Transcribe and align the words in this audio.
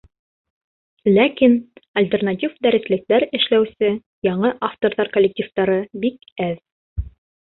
Ләкин 1.07 1.51
альтернатив 2.01 2.55
дәреслектәр 2.65 3.25
эшләүсе 3.39 3.89
яңы 4.29 4.51
авторҙар 4.69 5.13
коллективтары 5.19 5.77
бик 6.07 6.27
әҙ. 6.47 6.57